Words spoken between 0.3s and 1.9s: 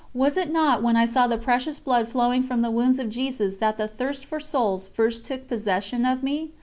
it not when I saw the Precious